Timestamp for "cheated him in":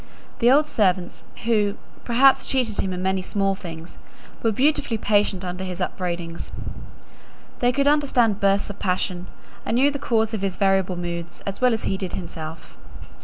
2.43-3.03